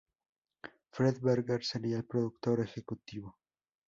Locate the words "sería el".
1.63-2.05